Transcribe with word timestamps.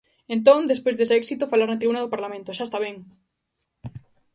Entón, 0.35 0.69
despois 0.71 0.95
dese 0.97 1.15
éxito 1.21 1.51
falar 1.51 1.67
na 1.69 1.79
tribuna 1.81 2.03
do 2.03 2.13
Parlamento, 2.13 2.55
¡xa 2.57 2.63
está 2.65 2.77
ben! 2.85 2.95